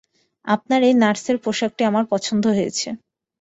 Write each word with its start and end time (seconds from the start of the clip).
আপনার 0.45 0.81
এই 0.83 0.95
নার্সের 1.01 1.37
পোশাক 1.43 1.71
টি 1.77 1.83
আমার 1.89 2.05
পছন্দ 2.13 2.43
হয়েছে। 2.57 2.87